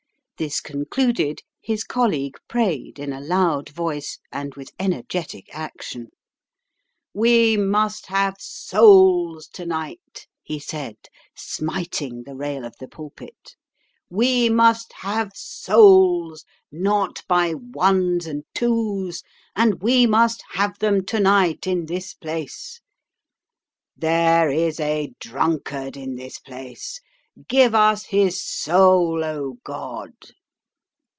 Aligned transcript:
This 0.43 0.59
concluded, 0.59 1.41
his 1.61 1.83
colleague 1.83 2.35
prayed, 2.47 2.97
in 2.97 3.13
a 3.13 3.21
loud 3.21 3.69
voice, 3.69 4.17
and 4.31 4.55
with 4.55 4.71
energetic 4.79 5.53
action. 5.55 6.07
"We 7.13 7.57
must 7.57 8.07
have 8.07 8.37
souls 8.39 9.47
to 9.53 9.67
night," 9.67 10.25
he 10.41 10.57
said, 10.57 10.95
smiting 11.35 12.23
the 12.23 12.33
rail 12.35 12.65
of 12.65 12.73
the 12.79 12.87
pulpit; 12.87 13.55
"we 14.09 14.49
must 14.49 14.91
have 15.01 15.29
souls 15.35 16.43
not 16.71 17.21
by 17.27 17.53
ones 17.53 18.25
and 18.25 18.43
twos 18.55 19.21
and 19.55 19.79
we 19.83 20.07
must 20.07 20.41
have 20.53 20.79
them 20.79 21.05
to 21.05 21.19
night 21.19 21.67
in 21.67 21.85
this 21.85 22.15
place. 22.15 22.81
There 23.95 24.49
is 24.49 24.79
a 24.79 25.13
drunkard 25.19 25.95
in 25.95 26.15
this 26.15 26.39
place. 26.39 26.99
Give 27.47 27.73
us 27.73 28.07
his 28.07 28.43
soul, 28.43 29.23
O 29.23 29.53
God! 29.63 30.11